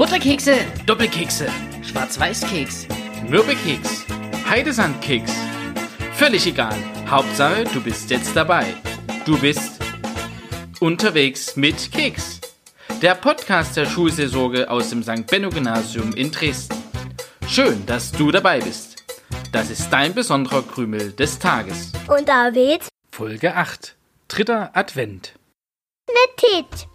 Butterkekse, 0.00 0.54
Doppelkekse, 0.86 1.46
Schwarz-Weiß-Keks, 1.82 2.86
Mürbekeks, 3.28 4.06
Heidesandkeks. 4.48 5.30
Völlig 6.14 6.46
egal. 6.46 6.74
Hauptsache, 7.06 7.64
du 7.64 7.82
bist 7.82 8.08
jetzt 8.08 8.34
dabei. 8.34 8.64
Du 9.26 9.38
bist 9.38 9.78
unterwegs 10.80 11.54
mit 11.54 11.92
Keks. 11.92 12.40
Der 13.02 13.14
Podcast 13.14 13.76
der 13.76 13.84
Schulseelsorge 13.84 14.70
aus 14.70 14.88
dem 14.88 15.02
St. 15.02 15.26
Benno 15.26 15.50
Gymnasium 15.50 16.14
in 16.14 16.30
Dresden. 16.30 16.82
Schön, 17.46 17.84
dass 17.84 18.10
du 18.10 18.30
dabei 18.30 18.60
bist. 18.60 19.04
Das 19.52 19.68
ist 19.68 19.90
dein 19.90 20.14
besonderer 20.14 20.62
Krümel 20.62 21.12
des 21.12 21.38
Tages. 21.38 21.92
Und 22.08 22.26
David 22.26 22.88
Folge 23.12 23.54
8. 23.54 23.96
Dritter 24.28 24.70
Advent. 24.72 25.34
mit 26.06 26.36
Tit. 26.38 26.89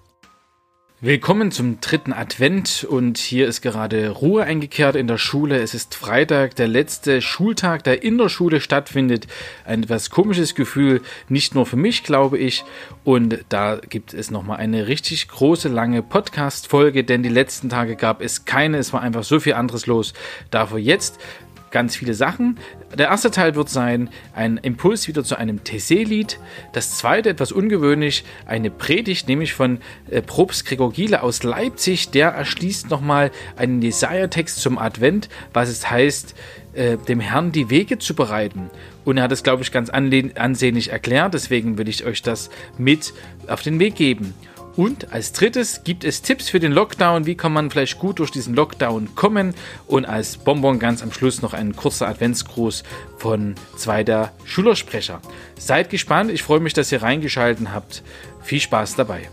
Willkommen 1.02 1.52
zum 1.52 1.82
dritten 1.82 2.14
Advent 2.14 2.86
und 2.90 3.18
hier 3.18 3.50
ist 3.50 3.60
gerade 3.60 4.12
Ruhe 4.12 4.46
eingekehrt 4.46 4.96
in 4.96 5.08
der 5.08 5.18
Schule. 5.18 5.62
Es 5.62 5.74
ist 5.74 5.94
Freitag, 5.94 6.56
der 6.56 6.70
letzte 6.70 7.22
Schultag, 7.22 7.84
der 7.84 8.02
in 8.02 8.18
der 8.18 8.30
Schule 8.30 8.62
stattfindet. 8.62 9.28
Ein 9.66 9.84
etwas 9.84 10.10
komisches 10.10 10.56
Gefühl, 10.56 11.02
nicht 11.28 11.54
nur 11.54 11.66
für 11.66 11.76
mich, 11.76 12.04
glaube 12.04 12.38
ich. 12.38 12.64
Und 13.04 13.44
da 13.50 13.76
gibt 13.76 14.14
es 14.14 14.32
nochmal 14.32 14.58
eine 14.58 14.88
richtig 14.88 15.28
große, 15.28 15.68
lange 15.68 16.02
Podcast-Folge, 16.02 17.04
denn 17.04 17.24
die 17.24 17.30
letzten 17.30 17.68
Tage 17.68 17.98
gab 17.98 18.22
es 18.22 18.46
keine. 18.46 18.78
Es 18.78 18.94
war 18.94 19.02
einfach 19.02 19.26
so 19.26 19.42
viel 19.42 19.56
anderes 19.56 19.88
los. 19.88 20.14
Dafür 20.50 20.80
jetzt 20.80 21.20
ganz 21.72 21.96
viele 21.96 22.14
Sachen. 22.14 22.58
Der 22.98 23.08
erste 23.08 23.32
Teil 23.32 23.56
wird 23.56 23.70
sein 23.70 24.10
ein 24.34 24.58
Impuls 24.58 25.08
wieder 25.08 25.24
zu 25.24 25.36
einem 25.36 25.64
TC-Lied. 25.64 26.40
Das 26.74 26.98
zweite, 26.98 27.30
etwas 27.30 27.52
ungewöhnlich, 27.52 28.24
eine 28.46 28.72
Predigt, 28.72 29.28
nämlich 29.28 29.54
von 29.54 29.80
äh, 30.10 30.22
Probst 30.22 30.66
Gregor 30.66 30.94
Giele 30.94 31.22
aus 31.22 31.44
Leipzig. 31.44 32.12
Der 32.12 32.30
erschließt 32.30 32.90
nochmal 32.90 33.32
einen 33.58 33.82
Jesaja-Text 33.82 34.62
zum 34.62 34.78
Advent, 34.78 35.30
was 35.54 35.70
es 35.70 35.90
heißt, 35.90 36.36
äh, 36.74 36.98
dem 36.98 37.20
Herrn 37.20 37.52
die 37.52 37.70
Wege 37.70 38.00
zu 38.00 38.16
bereiten. 38.16 38.70
Und 39.04 39.18
er 39.18 39.24
hat 39.24 39.32
es, 39.32 39.44
glaube 39.44 39.64
ich, 39.64 39.72
ganz 39.72 39.90
ansehnlich 39.90 40.92
erklärt. 40.92 41.34
Deswegen 41.34 41.78
will 41.78 41.88
ich 41.88 42.06
euch 42.06 42.22
das 42.22 42.50
mit 42.78 43.14
auf 43.48 43.62
den 43.62 43.80
Weg 43.80 43.96
geben. 43.96 44.34
Und 44.76 45.14
als 45.14 45.32
drittes 45.32 45.84
gibt 45.84 46.04
es 46.04 46.22
Tipps 46.22 46.50
für 46.50 46.60
den 46.60 46.72
Lockdown. 46.72 47.26
Wie 47.26 47.36
kann 47.36 47.54
man 47.54 47.72
vielleicht 47.72 47.98
gut 47.98 48.20
durch 48.20 48.32
diesen 48.32 48.56
Lockdown 48.56 49.16
kommen? 49.16 49.56
Und 49.88 50.06
als 50.06 50.38
Bonbon 50.38 50.80
ganz 50.80 51.02
am 51.02 51.12
Schluss 51.12 51.42
noch 51.42 51.54
ein 51.54 51.76
kurzer 51.76 52.08
Adventsgruß 52.08 52.84
von 53.18 53.56
zwei 53.78 54.04
der 54.04 54.34
Schülersprecher. 54.44 55.22
Seid 55.58 55.90
gespannt. 55.90 56.32
Ich 56.32 56.44
freue 56.44 56.60
mich, 56.60 56.74
dass 56.74 56.92
ihr 56.92 57.02
reingeschalten 57.02 57.74
habt. 57.74 58.04
Viel 58.42 58.60
Spaß 58.60 58.96
dabei. 58.96 59.30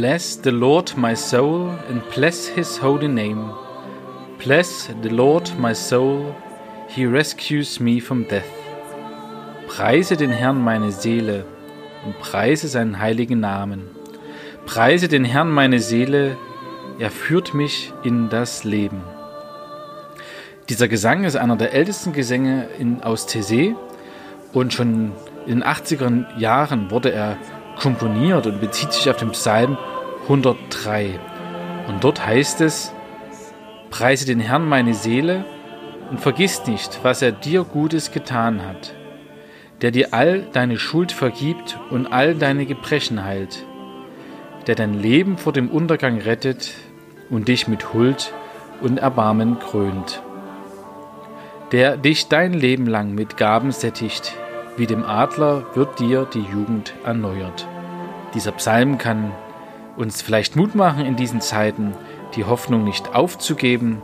Bless 0.00 0.36
the 0.42 0.50
Lord 0.50 0.96
my 0.96 1.14
soul 1.14 1.68
and 1.90 2.00
bless 2.14 2.46
his 2.46 2.78
holy 2.78 3.08
name. 3.08 3.52
Bless 4.42 4.88
the 5.02 5.10
Lord 5.10 5.52
my 5.58 5.74
soul, 5.74 6.34
he 6.88 7.04
rescues 7.04 7.78
me 7.78 8.00
from 8.00 8.26
death. 8.26 8.48
Preise 9.68 10.16
den 10.16 10.30
Herrn 10.30 10.64
meine 10.64 10.92
Seele 10.92 11.44
und 12.06 12.18
preise 12.20 12.68
seinen 12.68 13.00
heiligen 13.00 13.40
Namen. 13.40 13.90
Preise 14.64 15.08
den 15.08 15.26
Herrn 15.26 15.50
meine 15.50 15.78
Seele, 15.78 16.38
er 16.98 17.10
führt 17.10 17.52
mich 17.52 17.92
in 18.02 18.30
das 18.30 18.64
Leben. 18.64 19.02
Dieser 20.70 20.88
Gesang 20.88 21.24
ist 21.24 21.36
einer 21.36 21.56
der 21.56 21.74
ältesten 21.74 22.14
Gesänge 22.14 22.66
in, 22.78 23.02
aus 23.02 23.26
TC 23.26 23.76
und 24.54 24.72
schon 24.72 25.12
in 25.44 25.60
den 25.60 25.64
80er 25.64 26.38
Jahren 26.38 26.90
wurde 26.90 27.12
er 27.12 27.36
komponiert 27.82 28.46
und 28.46 28.60
bezieht 28.60 28.92
sich 28.92 29.10
auf 29.10 29.16
den 29.16 29.32
Psalm 29.32 29.76
103. 30.22 31.18
Und 31.88 32.04
dort 32.04 32.24
heißt 32.24 32.60
es, 32.60 32.92
Preise 33.90 34.24
den 34.24 34.38
Herrn 34.38 34.68
meine 34.68 34.94
Seele 34.94 35.44
und 36.08 36.20
vergiss 36.20 36.64
nicht, 36.66 37.00
was 37.02 37.22
er 37.22 37.32
dir 37.32 37.64
Gutes 37.64 38.12
getan 38.12 38.62
hat, 38.62 38.94
der 39.80 39.90
dir 39.90 40.14
all 40.14 40.46
deine 40.52 40.78
Schuld 40.78 41.10
vergibt 41.10 41.78
und 41.90 42.06
all 42.06 42.36
deine 42.36 42.66
Gebrechen 42.66 43.24
heilt, 43.24 43.66
der 44.68 44.76
dein 44.76 44.94
Leben 44.94 45.36
vor 45.36 45.52
dem 45.52 45.68
Untergang 45.68 46.18
rettet 46.18 46.70
und 47.30 47.48
dich 47.48 47.66
mit 47.66 47.92
Huld 47.92 48.32
und 48.80 48.98
Erbarmen 48.98 49.58
krönt, 49.58 50.22
der 51.72 51.96
dich 51.96 52.28
dein 52.28 52.52
Leben 52.52 52.86
lang 52.86 53.14
mit 53.14 53.36
Gaben 53.36 53.72
sättigt, 53.72 54.34
wie 54.76 54.86
dem 54.86 55.04
Adler 55.04 55.66
wird 55.74 55.98
dir 55.98 56.28
die 56.32 56.44
Jugend 56.44 56.94
erneuert. 57.04 57.66
Dieser 58.34 58.52
Psalm 58.52 58.98
kann 58.98 59.32
uns 59.96 60.22
vielleicht 60.22 60.56
Mut 60.56 60.74
machen 60.74 61.04
in 61.04 61.16
diesen 61.16 61.40
Zeiten, 61.40 61.94
die 62.34 62.44
Hoffnung 62.44 62.84
nicht 62.84 63.14
aufzugeben, 63.14 64.00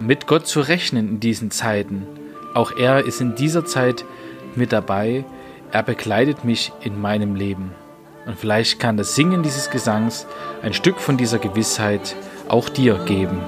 mit 0.00 0.26
Gott 0.26 0.46
zu 0.46 0.60
rechnen 0.60 1.08
in 1.08 1.20
diesen 1.20 1.50
Zeiten. 1.50 2.06
Auch 2.54 2.72
er 2.76 3.04
ist 3.04 3.20
in 3.20 3.34
dieser 3.34 3.64
Zeit 3.64 4.04
mit 4.54 4.72
dabei. 4.72 5.24
Er 5.72 5.82
begleitet 5.82 6.44
mich 6.44 6.72
in 6.82 7.00
meinem 7.00 7.34
Leben. 7.34 7.72
Und 8.26 8.38
vielleicht 8.38 8.78
kann 8.78 8.96
das 8.96 9.14
Singen 9.14 9.42
dieses 9.42 9.70
Gesangs 9.70 10.26
ein 10.62 10.74
Stück 10.74 11.00
von 11.00 11.16
dieser 11.16 11.38
Gewissheit 11.38 12.14
auch 12.48 12.68
dir 12.68 12.98
geben. 13.06 13.40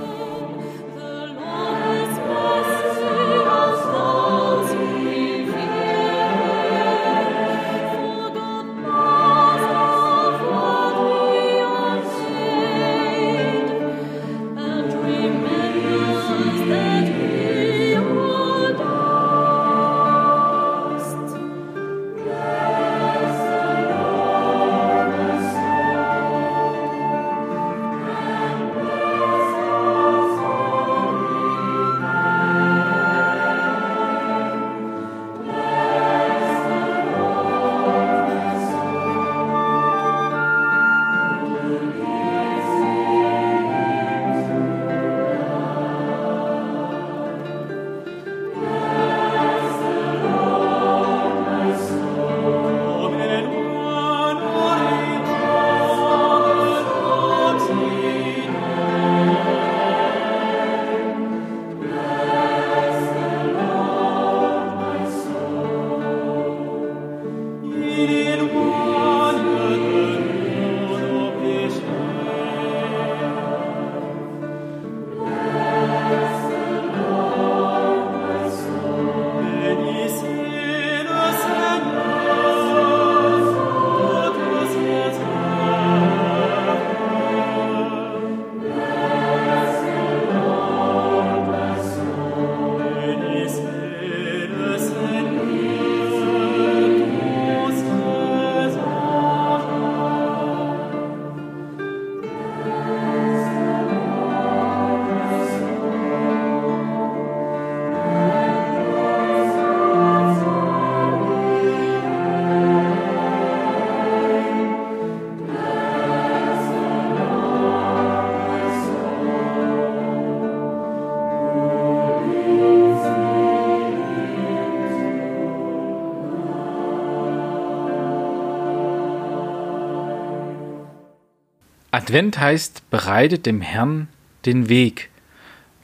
Advent 132.11 132.41
heißt, 132.41 132.91
bereitet 132.91 133.47
dem 133.47 133.61
Herrn 133.61 134.09
den 134.45 134.69
Weg. 134.69 135.11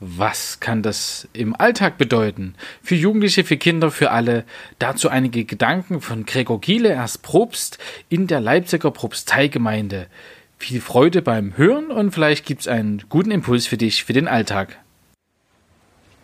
Was 0.01 0.59
kann 0.59 0.83
das 0.83 1.29
im 1.33 1.55
Alltag 1.55 1.99
bedeuten? 1.99 2.57
Für 2.83 2.97
Jugendliche, 2.97 3.45
für 3.45 3.57
Kinder, 3.57 3.93
für 3.93 4.11
alle. 4.11 4.43
Dazu 4.81 5.09
einige 5.09 5.45
Gedanken 5.45 6.01
von 6.01 6.27
Gregor 6.27 6.61
Giele, 6.61 6.89
erst 6.89 7.23
Propst 7.23 7.79
in 8.09 8.27
der 8.27 8.41
Leipziger 8.41 8.91
Propsteigemeinde. 8.91 10.09
Viel 10.59 10.81
Freude 10.81 11.23
beim 11.23 11.57
Hören 11.57 11.93
und 11.93 12.11
vielleicht 12.11 12.45
gibt's 12.45 12.67
einen 12.67 13.05
guten 13.09 13.31
Impuls 13.31 13.69
für 13.69 13.77
dich 13.77 14.03
für 14.03 14.13
den 14.13 14.27
Alltag. 14.27 14.81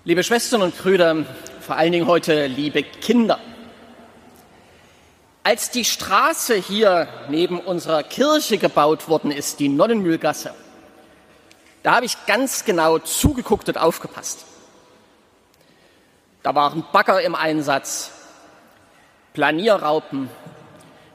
Liebe 0.05 0.25
Schwestern 0.25 0.62
und 0.62 0.76
Brüder, 0.76 1.25
vor 1.60 1.76
allen 1.76 1.93
Dingen 1.93 2.08
heute 2.08 2.48
liebe 2.48 2.82
Kinder. 2.82 3.38
Als 5.44 5.71
die 5.71 5.85
Straße 5.85 6.55
hier 6.55 7.09
neben 7.29 7.59
unserer 7.59 8.05
Kirche 8.05 8.59
gebaut 8.59 9.09
worden 9.09 9.33
ist, 9.33 9.59
die 9.59 9.69
Nonnenmühlgasse, 9.69 10.55
da 11.83 11.97
habe 11.97 12.06
ich 12.06 12.27
ganz 12.27 12.65
genau 12.65 12.99
zugeguckt 12.99 13.69
und 13.69 13.77
aufgepasst. 13.77 14.44
Da 16.44 16.55
waren 16.55 16.85
Bagger 16.93 17.21
im 17.23 17.35
Einsatz, 17.35 18.12
Planierraupen, 19.33 20.31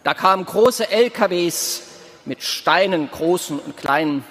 da 0.03 0.13
kamen 0.13 0.45
große 0.45 0.89
LKWs 0.89 1.83
mit 2.25 2.43
Steinen, 2.43 3.09
großen 3.09 3.59
und 3.59 3.77
kleinen. 3.77 4.25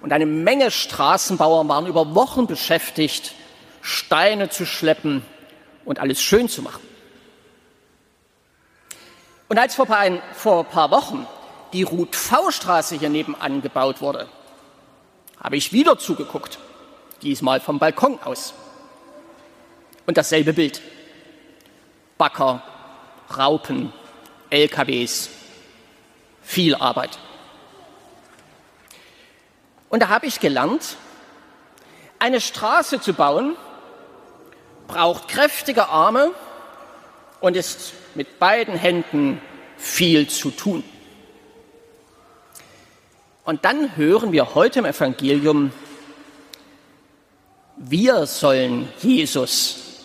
Und 0.00 0.14
eine 0.14 0.26
Menge 0.26 0.70
Straßenbauer 0.70 1.68
waren 1.68 1.86
über 1.86 2.14
Wochen 2.14 2.46
beschäftigt, 2.46 3.34
Steine 3.82 4.48
zu 4.48 4.64
schleppen 4.64 5.22
und 5.84 5.98
alles 5.98 6.22
schön 6.22 6.48
zu 6.48 6.62
machen. 6.62 6.89
Und 9.50 9.58
als 9.58 9.74
vor 9.74 9.90
ein, 9.90 10.22
vor 10.32 10.60
ein 10.60 10.66
paar 10.66 10.92
Wochen 10.92 11.26
die 11.72 11.82
Ruth-V-Straße 11.82 12.94
hier 12.94 13.08
nebenan 13.08 13.62
gebaut 13.62 14.00
wurde, 14.00 14.28
habe 15.42 15.56
ich 15.56 15.72
wieder 15.72 15.98
zugeguckt, 15.98 16.60
diesmal 17.20 17.58
vom 17.58 17.80
Balkon 17.80 18.20
aus. 18.22 18.54
Und 20.06 20.16
dasselbe 20.16 20.52
Bild. 20.52 20.80
Backer, 22.16 22.62
Raupen, 23.36 23.92
LKWs, 24.50 25.30
viel 26.42 26.76
Arbeit. 26.76 27.18
Und 29.88 30.00
da 30.00 30.10
habe 30.10 30.26
ich 30.26 30.38
gelernt, 30.38 30.96
eine 32.20 32.40
Straße 32.40 33.00
zu 33.00 33.14
bauen 33.14 33.56
braucht 34.86 35.26
kräftige 35.26 35.88
Arme 35.88 36.30
und 37.40 37.56
ist 37.56 37.94
mit 38.14 38.38
beiden 38.38 38.74
Händen 38.74 39.40
viel 39.76 40.28
zu 40.28 40.50
tun. 40.50 40.84
Und 43.44 43.64
dann 43.64 43.96
hören 43.96 44.32
wir 44.32 44.54
heute 44.54 44.80
im 44.80 44.84
Evangelium, 44.84 45.72
wir 47.76 48.26
sollen 48.26 48.88
Jesus 49.00 50.04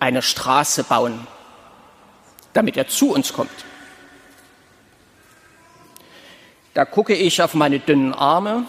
eine 0.00 0.22
Straße 0.22 0.84
bauen, 0.84 1.26
damit 2.52 2.76
er 2.76 2.88
zu 2.88 3.12
uns 3.12 3.32
kommt. 3.32 3.64
Da 6.74 6.84
gucke 6.84 7.14
ich 7.14 7.40
auf 7.40 7.54
meine 7.54 7.78
dünnen 7.78 8.12
Arme 8.12 8.66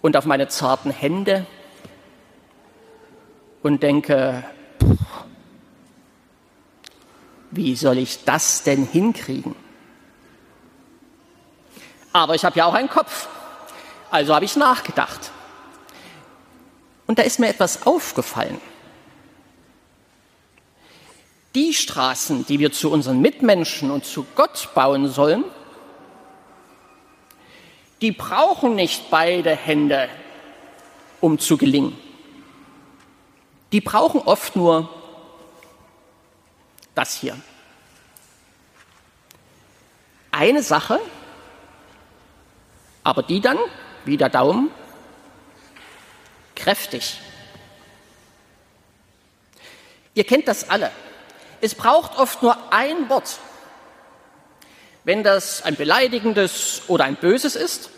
und 0.00 0.16
auf 0.16 0.24
meine 0.24 0.48
zarten 0.48 0.90
Hände 0.90 1.46
und 3.62 3.82
denke, 3.82 4.44
wie 7.50 7.74
soll 7.76 7.98
ich 7.98 8.24
das 8.24 8.62
denn 8.62 8.86
hinkriegen? 8.86 9.54
Aber 12.12 12.34
ich 12.34 12.44
habe 12.44 12.58
ja 12.58 12.66
auch 12.66 12.74
einen 12.74 12.88
Kopf, 12.88 13.28
also 14.10 14.34
habe 14.34 14.44
ich 14.44 14.56
nachgedacht. 14.56 15.30
Und 17.06 17.18
da 17.18 17.22
ist 17.22 17.38
mir 17.38 17.48
etwas 17.48 17.86
aufgefallen. 17.86 18.60
Die 21.54 21.72
Straßen, 21.72 22.46
die 22.46 22.58
wir 22.58 22.72
zu 22.72 22.90
unseren 22.90 23.20
Mitmenschen 23.20 23.90
und 23.90 24.04
zu 24.04 24.26
Gott 24.34 24.68
bauen 24.74 25.08
sollen, 25.08 25.44
die 28.00 28.12
brauchen 28.12 28.74
nicht 28.74 29.10
beide 29.10 29.56
Hände, 29.56 30.08
um 31.20 31.38
zu 31.38 31.56
gelingen. 31.56 31.96
Die 33.72 33.80
brauchen 33.80 34.20
oft 34.20 34.54
nur 34.54 34.88
das 36.98 37.14
hier. 37.14 37.38
Eine 40.32 40.64
Sache, 40.64 41.00
aber 43.04 43.22
die 43.22 43.40
dann, 43.40 43.56
wie 44.04 44.16
der 44.16 44.28
Daumen, 44.28 44.70
kräftig. 46.56 47.20
Ihr 50.14 50.24
kennt 50.24 50.48
das 50.48 50.68
alle. 50.68 50.90
Es 51.60 51.76
braucht 51.76 52.18
oft 52.18 52.42
nur 52.42 52.72
ein 52.72 53.08
Wort. 53.08 53.38
Wenn 55.04 55.22
das 55.22 55.62
ein 55.62 55.76
beleidigendes 55.76 56.82
oder 56.88 57.04
ein 57.04 57.14
böses 57.14 57.54
ist, 57.54 57.90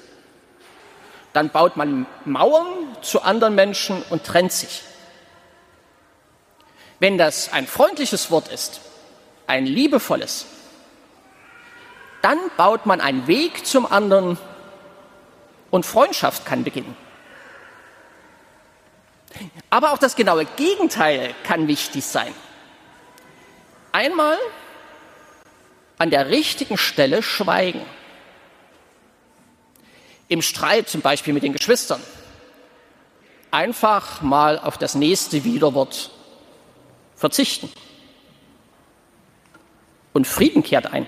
dann 1.33 1.49
baut 1.49 1.79
man 1.79 2.07
Mauern 2.27 2.97
zu 3.01 3.23
anderen 3.23 3.55
Menschen 3.55 4.03
und 4.11 4.25
trennt 4.25 4.53
sich. 4.53 4.83
Wenn 6.99 7.17
das 7.17 7.51
ein 7.51 7.67
freundliches 7.67 8.31
Wort 8.31 8.49
ist, 8.49 8.83
ein 9.51 9.67
liebevolles, 9.67 10.47
dann 12.23 12.39
baut 12.57 12.87
man 12.87 13.01
einen 13.01 13.27
Weg 13.27 13.67
zum 13.67 13.85
anderen 13.85 14.39
und 15.73 15.85
Freundschaft 15.85 16.47
kann 16.47 16.63
beginnen. 16.63 16.97
Aber 19.69 19.93
auch 19.93 19.99
das 19.99 20.15
genaue 20.15 20.45
Gegenteil 20.45 21.35
kann 21.43 21.67
wichtig 21.67 22.05
sein. 22.05 22.33
Einmal 23.91 24.39
an 25.99 26.11
der 26.11 26.29
richtigen 26.29 26.79
Stelle 26.79 27.23
schweigen. 27.23 27.85
Im 30.29 30.43
Streit 30.43 30.89
zum 30.89 31.01
Beispiel 31.01 31.35
mit 31.35 31.43
den 31.43 31.55
Geschwistern. 31.55 32.03
Einfach 33.51 34.23
mal 34.23 34.61
auf 34.61 34.79
das 34.79 34.95
nächste 34.95 35.43
Widerwort 35.43 36.11
verzichten 37.17 37.73
und 40.13 40.27
Frieden 40.27 40.63
kehrt 40.63 40.93
ein. 40.93 41.07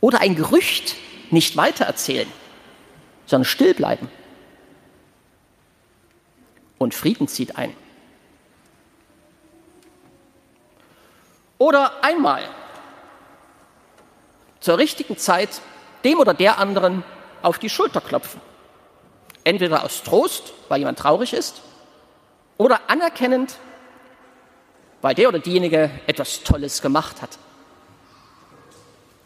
Oder 0.00 0.20
ein 0.20 0.36
Gerücht 0.36 0.96
nicht 1.30 1.56
weitererzählen, 1.56 2.28
sondern 3.26 3.44
still 3.44 3.74
bleiben. 3.74 4.08
Und 6.78 6.94
Frieden 6.94 7.26
zieht 7.28 7.56
ein. 7.56 7.74
Oder 11.58 12.04
einmal 12.04 12.42
zur 14.60 14.78
richtigen 14.78 15.16
Zeit 15.18 15.60
dem 16.04 16.20
oder 16.20 16.34
der 16.34 16.58
anderen 16.58 17.02
auf 17.42 17.58
die 17.58 17.68
Schulter 17.68 18.00
klopfen. 18.00 18.40
Entweder 19.44 19.84
aus 19.84 20.02
Trost, 20.02 20.52
weil 20.68 20.78
jemand 20.78 20.98
traurig 20.98 21.32
ist, 21.32 21.62
oder 22.56 22.80
anerkennend, 22.88 23.56
weil 25.02 25.14
der 25.14 25.28
oder 25.28 25.38
diejenige 25.38 25.90
etwas 26.06 26.42
Tolles 26.42 26.82
gemacht 26.82 27.22
hat. 27.22 27.38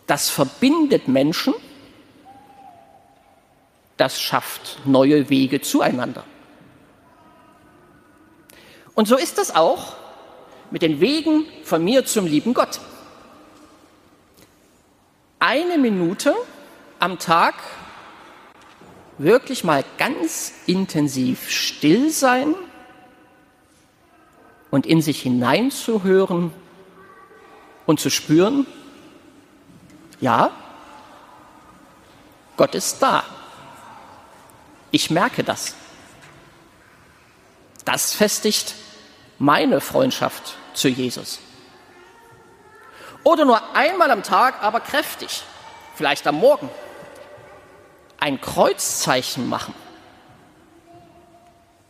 Das 0.06 0.28
verbindet 0.28 1.08
Menschen, 1.08 1.54
das 3.96 4.20
schafft 4.20 4.78
neue 4.84 5.30
Wege 5.30 5.60
zueinander. 5.60 6.24
Und 8.94 9.08
so 9.08 9.16
ist 9.16 9.38
das 9.38 9.54
auch 9.54 9.94
mit 10.70 10.82
den 10.82 11.00
Wegen 11.00 11.46
von 11.64 11.82
mir 11.82 12.04
zum 12.04 12.26
lieben 12.26 12.52
Gott. 12.52 12.80
Eine 15.38 15.78
Minute 15.78 16.34
am 16.98 17.18
Tag 17.18 17.54
wirklich 19.18 19.64
mal 19.64 19.84
ganz 19.98 20.52
intensiv 20.66 21.50
still 21.50 22.10
sein 22.10 22.54
und 24.72 24.86
in 24.86 25.02
sich 25.02 25.20
hineinzuhören 25.20 26.50
und 27.84 28.00
zu 28.00 28.08
spüren, 28.10 28.66
ja, 30.18 30.50
Gott 32.56 32.74
ist 32.74 33.02
da. 33.02 33.22
Ich 34.90 35.10
merke 35.10 35.44
das. 35.44 35.74
Das 37.84 38.14
festigt 38.14 38.74
meine 39.38 39.82
Freundschaft 39.82 40.56
zu 40.72 40.88
Jesus. 40.88 41.40
Oder 43.24 43.44
nur 43.44 43.60
einmal 43.76 44.10
am 44.10 44.22
Tag, 44.22 44.62
aber 44.62 44.80
kräftig, 44.80 45.42
vielleicht 45.96 46.26
am 46.26 46.36
Morgen, 46.36 46.70
ein 48.18 48.40
Kreuzzeichen 48.40 49.50
machen 49.50 49.74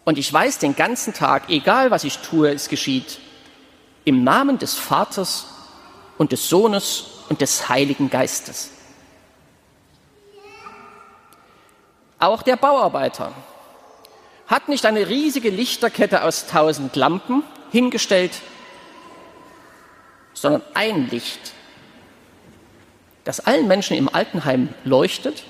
und 0.04 0.18
ich 0.18 0.32
weiß 0.32 0.58
den 0.58 0.74
ganzen 0.74 1.14
Tag, 1.14 1.48
egal 1.48 1.90
was 1.90 2.04
ich 2.04 2.18
tue, 2.18 2.50
es 2.50 2.68
geschieht 2.68 3.20
im 4.04 4.24
Namen 4.24 4.58
des 4.58 4.74
Vaters 4.74 5.46
und 6.18 6.32
des 6.32 6.48
Sohnes 6.48 7.04
und 7.28 7.40
des 7.40 7.68
Heiligen 7.68 8.10
Geistes. 8.10 8.70
Auch 12.18 12.42
der 12.42 12.56
Bauarbeiter 12.56 13.32
hat 14.46 14.68
nicht 14.68 14.86
eine 14.86 15.08
riesige 15.08 15.50
Lichterkette 15.50 16.24
aus 16.24 16.46
tausend 16.46 16.94
Lampen 16.96 17.42
hingestellt, 17.70 18.32
sondern 20.34 20.62
ein 20.74 21.08
Licht, 21.10 21.52
das 23.24 23.40
allen 23.40 23.68
Menschen 23.68 23.96
im 23.96 24.12
Altenheim 24.12 24.68
leuchtet, 24.84 25.44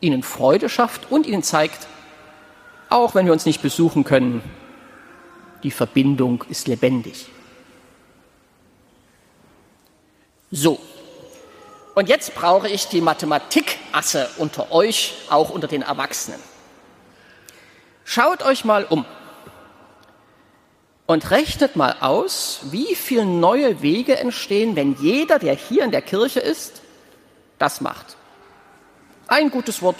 ihnen 0.00 0.22
Freude 0.22 0.68
schafft 0.68 1.10
und 1.10 1.26
ihnen 1.26 1.42
zeigt, 1.42 1.86
auch 2.92 3.14
wenn 3.14 3.26
wir 3.26 3.32
uns 3.32 3.46
nicht 3.46 3.62
besuchen 3.62 4.04
können, 4.04 4.42
die 5.62 5.70
Verbindung 5.70 6.44
ist 6.48 6.68
lebendig. 6.68 7.26
So, 10.50 10.78
und 11.94 12.08
jetzt 12.08 12.34
brauche 12.34 12.68
ich 12.68 12.88
die 12.88 13.00
Mathematikasse 13.00 14.28
unter 14.36 14.70
euch, 14.72 15.14
auch 15.30 15.50
unter 15.50 15.68
den 15.68 15.82
Erwachsenen. 15.82 16.40
Schaut 18.04 18.42
euch 18.42 18.64
mal 18.64 18.84
um 18.84 19.06
und 21.06 21.30
rechnet 21.30 21.76
mal 21.76 21.96
aus, 22.00 22.60
wie 22.70 22.94
viele 22.94 23.24
neue 23.24 23.80
Wege 23.80 24.18
entstehen, 24.18 24.76
wenn 24.76 24.94
jeder, 25.00 25.38
der 25.38 25.54
hier 25.54 25.84
in 25.84 25.90
der 25.90 26.02
Kirche 26.02 26.40
ist, 26.40 26.82
das 27.58 27.80
macht. 27.80 28.16
Ein 29.28 29.50
gutes 29.50 29.80
Wort, 29.80 29.96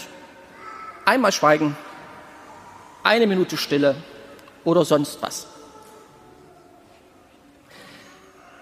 einmal 1.06 1.32
Schweigen, 1.32 1.76
eine 3.02 3.26
Minute 3.26 3.56
Stille 3.56 3.96
oder 4.64 4.84
sonst 4.84 5.20
was. 5.22 5.46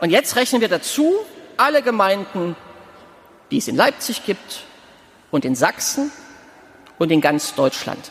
Und 0.00 0.10
jetzt 0.10 0.36
rechnen 0.36 0.60
wir 0.60 0.68
dazu 0.68 1.14
alle 1.56 1.82
Gemeinden, 1.82 2.56
die 3.50 3.58
es 3.58 3.68
in 3.68 3.76
Leipzig 3.76 4.24
gibt 4.24 4.64
und 5.30 5.44
in 5.44 5.54
Sachsen 5.54 6.10
und 6.98 7.12
in 7.12 7.20
ganz 7.20 7.54
Deutschland. 7.54 8.10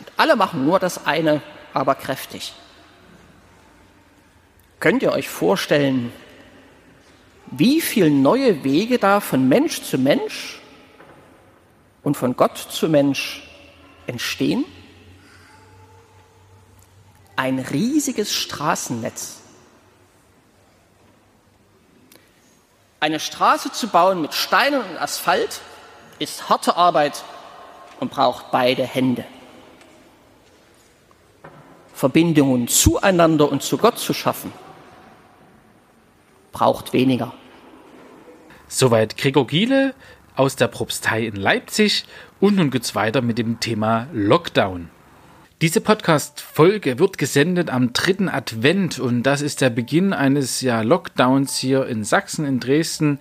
Und 0.00 0.12
alle 0.16 0.34
machen 0.34 0.64
nur 0.66 0.80
das 0.80 1.06
eine, 1.06 1.42
aber 1.72 1.94
kräftig. 1.94 2.54
Könnt 4.80 5.02
ihr 5.02 5.12
euch 5.12 5.28
vorstellen, 5.28 6.12
wie 7.46 7.80
viele 7.80 8.10
neue 8.10 8.64
Wege 8.64 8.98
da 8.98 9.20
von 9.20 9.48
Mensch 9.48 9.82
zu 9.82 9.98
Mensch 9.98 10.60
und 12.02 12.16
von 12.16 12.36
Gott 12.36 12.58
zu 12.58 12.88
Mensch 12.88 13.45
entstehen? 14.06 14.64
Ein 17.36 17.58
riesiges 17.58 18.32
Straßennetz. 18.32 19.40
Eine 22.98 23.20
Straße 23.20 23.72
zu 23.72 23.88
bauen 23.88 24.22
mit 24.22 24.32
Steinen 24.34 24.80
und 24.80 24.96
Asphalt 24.96 25.60
ist 26.18 26.48
harte 26.48 26.76
Arbeit 26.76 27.22
und 28.00 28.10
braucht 28.10 28.50
beide 28.50 28.84
Hände. 28.84 29.24
Verbindungen 31.92 32.68
zueinander 32.68 33.50
und 33.50 33.62
zu 33.62 33.78
Gott 33.78 33.98
zu 33.98 34.12
schaffen, 34.12 34.52
braucht 36.52 36.92
weniger. 36.92 37.32
Soweit 38.68 39.16
Gregor 39.16 39.46
Giele 39.46 39.94
aus 40.34 40.56
der 40.56 40.68
Propstei 40.68 41.24
in 41.26 41.36
Leipzig 41.36 42.04
und 42.40 42.56
nun 42.56 42.70
geht's 42.70 42.94
weiter 42.94 43.22
mit 43.22 43.38
dem 43.38 43.60
Thema 43.60 44.08
Lockdown. 44.12 44.88
Diese 45.62 45.80
Podcast-Folge 45.80 46.98
wird 46.98 47.16
gesendet 47.16 47.70
am 47.70 47.94
dritten 47.94 48.28
Advent 48.28 48.98
und 48.98 49.22
das 49.22 49.40
ist 49.40 49.62
der 49.62 49.70
Beginn 49.70 50.12
eines 50.12 50.60
ja, 50.60 50.82
Lockdowns 50.82 51.56
hier 51.56 51.86
in 51.86 52.04
Sachsen, 52.04 52.44
in 52.44 52.60
Dresden. 52.60 53.20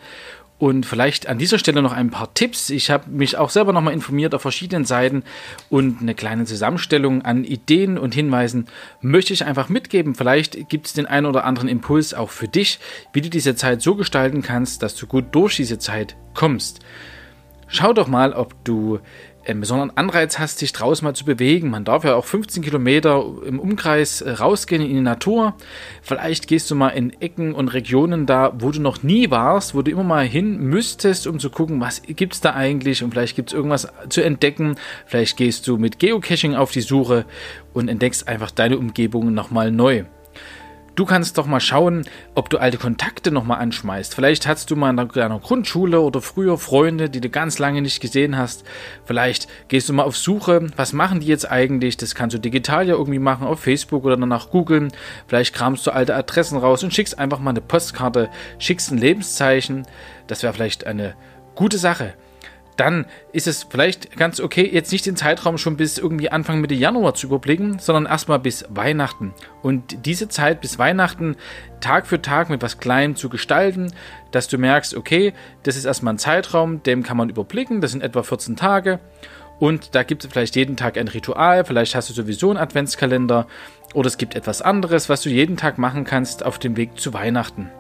Und 0.58 0.86
vielleicht 0.86 1.28
an 1.28 1.38
dieser 1.38 1.60
Stelle 1.60 1.82
noch 1.82 1.94
ein 1.94 2.12
paar 2.12 2.34
Tipps. 2.34 2.70
Ich 2.70 2.90
habe 2.90 3.10
mich 3.10 3.38
auch 3.38 3.50
selber 3.50 3.72
nochmal 3.72 3.94
informiert 3.94 4.34
auf 4.34 4.42
verschiedenen 4.42 4.84
Seiten 4.84 5.24
und 5.70 6.02
eine 6.02 6.14
kleine 6.14 6.44
Zusammenstellung 6.44 7.24
an 7.24 7.46
Ideen 7.46 7.98
und 7.98 8.14
Hinweisen 8.14 8.68
möchte 9.00 9.32
ich 9.32 9.46
einfach 9.46 9.70
mitgeben. 9.70 10.16
Vielleicht 10.16 10.70
gibt 10.70 10.88
es 10.88 10.94
den 10.94 11.06
einen 11.06 11.26
oder 11.26 11.46
anderen 11.46 11.70
Impuls 11.70 12.14
auch 12.14 12.32
für 12.32 12.48
dich, 12.48 12.80
wie 13.14 13.22
du 13.22 13.30
diese 13.30 13.56
Zeit 13.56 13.82
so 13.82 13.96
gestalten 13.96 14.42
kannst, 14.42 14.84
dass 14.84 14.96
du 14.96 15.08
gut 15.08 15.26
durch 15.32 15.56
diese 15.56 15.80
Zeit 15.80 16.18
kommst. 16.34 16.82
Schau 17.68 17.94
doch 17.94 18.08
mal, 18.08 18.34
ob 18.34 18.64
du 18.64 19.00
einen 19.48 19.60
besonderen 19.60 19.96
Anreiz 19.96 20.40
hast, 20.40 20.62
dich 20.62 20.74
draußen 20.74 21.06
mal 21.06 21.14
zu 21.14 21.26
bewegen. 21.26 21.70
Man 21.70 21.86
darf 21.86 22.04
ja 22.04 22.16
auch 22.16 22.26
15 22.26 22.64
Kilometer 22.64 23.24
im 23.46 23.60
Umkreis 23.60 24.22
äh, 24.22 24.32
rausgehen 24.32 24.82
in 24.82 24.90
die 24.90 25.02
Natur. 25.02 25.56
Vielleicht 26.02 26.48
gehst 26.48 26.70
du 26.72 26.76
mal 26.76 26.90
in 26.90 27.22
Ecken 27.22 27.54
und 27.54 27.70
Regionen 27.70 28.26
da, 28.26 28.54
wo 28.58 28.72
du 28.72 28.82
noch 28.82 29.04
nie 29.04 29.30
warst, 29.30 29.76
wo 29.76 29.82
du 29.82 29.92
immer 29.92 30.04
mal 30.04 30.26
hin 30.26 30.58
müsstest, 30.58 31.28
um 31.28 31.40
zu 31.40 31.50
gucken, 31.50 31.80
was 31.80 32.02
gibt 32.04 32.34
es 32.34 32.42
da 32.42 32.54
eigentlich 32.54 33.04
und 33.04 33.12
vielleicht 33.12 33.36
gibt 33.36 33.50
es 33.50 33.54
irgendwas 33.54 33.88
zu 34.10 34.24
entdecken. 34.24 34.76
Vielleicht 35.06 35.38
gehst 35.38 35.68
du 35.68 35.78
mit 35.78 36.00
Geocaching 36.00 36.56
auf 36.56 36.72
die 36.72 36.82
Suche 36.82 37.26
und 37.74 37.88
entdeckst 37.88 38.28
einfach 38.28 38.52
deine 38.52 38.78
Umgebung 38.78 39.34
nochmal 39.34 39.72
neu. 39.72 40.06
Du 40.96 41.04
kannst 41.04 41.38
doch 41.38 41.46
mal 41.46 41.60
schauen, 41.60 42.06
ob 42.36 42.50
du 42.50 42.58
alte 42.58 42.78
Kontakte 42.78 43.30
nochmal 43.30 43.60
anschmeißt. 43.60 44.16
Vielleicht 44.16 44.48
hast 44.48 44.72
du 44.72 44.78
mal 44.78 44.92
in 44.92 44.96
deiner 44.96 45.40
Grundschule 45.40 46.00
oder 46.00 46.22
früher 46.22 46.58
Freunde, 46.58 47.10
die 47.10 47.20
du 47.20 47.30
ganz 47.30 47.60
lange 47.60 47.82
nicht 47.82 48.00
gesehen 48.00 48.38
hast. 48.38 48.64
Vielleicht 49.04 49.50
gehst 49.68 49.90
du 49.90 49.94
mal 49.94 50.04
auf 50.04 50.16
Suche, 50.16 50.68
was 50.78 50.94
machen 50.94 51.20
die 51.20 51.28
jetzt 51.28 51.52
eigentlich? 51.52 51.98
Das 51.98 52.16
kannst 52.16 52.34
du 52.34 52.40
digital 52.40 52.88
ja 52.88 52.96
irgendwie 52.96 53.20
machen, 53.20 53.46
auf 53.46 53.60
Facebook 53.60 54.06
oder 54.06 54.16
danach 54.16 54.52
googeln. 54.52 54.94
Vielleicht 55.28 55.54
kramst 55.54 55.86
du 55.86 55.92
alte 55.92 56.16
Adressen 56.16 56.58
raus 56.58 56.82
und 56.82 56.94
schickst 56.94 57.20
einfach 57.20 57.40
mal 57.40 57.50
eine 57.50 57.62
Postkarte, 57.62 58.30
schickst 58.58 58.90
ein 58.94 58.98
Lebenszeichen. 58.98 59.86
Das 60.28 60.44
wäre 60.44 60.54
vielleicht 60.54 60.88
eine 60.88 61.16
gute 61.56 61.78
Sache 61.78 62.14
dann 62.77 63.05
ist 63.32 63.48
es 63.48 63.63
vielleicht 63.63 64.17
ganz 64.17 64.39
okay, 64.39 64.70
jetzt 64.72 64.91
nicht 64.91 65.05
den 65.05 65.15
Zeitraum 65.15 65.58
schon 65.58 65.77
bis 65.77 65.98
irgendwie 65.98 66.29
Anfang 66.29 66.62
Mitte 66.62 66.74
Januar 66.74 67.13
zu 67.13 67.27
überblicken, 67.27 67.79
sondern 67.79 68.05
erstmal 68.05 68.39
bis 68.39 68.65
Weihnachten. 68.70 69.34
Und 69.62 70.05
diese 70.05 70.27
Zeit 70.29 70.62
bis 70.62 70.77
Weihnachten 70.77 71.36
Tag 71.79 72.08
für 72.08 72.22
Tag 72.22 72.50
mit 72.50 72.62
was 72.62 72.79
Kleinem 72.79 73.15
zu 73.15 73.29
gestalten, 73.29 73.94
dass 74.32 74.48
du 74.48 74.58
merkst, 74.58 74.96
okay, 74.96 75.34
das 75.63 75.75
ist 75.75 75.86
erstmal 75.86 76.15
ein 76.15 76.20
Zeitraum, 76.20 76.84
dem 76.84 77.03
kann 77.03 77.17
man 77.17 77.29
überblicken, 77.29 77.82
das 77.82 77.91
sind 77.91 78.01
etwa 78.01 78.24
14 78.24 78.55
Tage. 78.55 79.00
Und 79.60 79.96
da 79.96 80.03
gibt 80.03 80.25
es 80.25 80.32
vielleicht 80.32 80.55
jeden 80.55 80.75
Tag 80.75 80.98
ein 80.98 81.08
Ritual, 81.08 81.63
vielleicht 81.63 81.96
hast 81.96 82.10
du 82.10 82.13
sowieso 82.13 82.50
einen 82.50 82.60
Adventskalender 82.60 83.48
oder 83.94 84.08
es 84.08 84.17
gibt 84.17 84.36
etwas 84.36 84.62
anderes, 84.62 85.08
was 85.08 85.22
du 85.22 85.29
jeden 85.29 85.55
Tag 85.55 85.77
machen 85.77 86.03
kannst 86.03 86.46
auf 86.46 86.60
dem 86.60 86.75
Weg 86.75 87.00
zu 87.00 87.13
Weihnachten. 87.13 87.72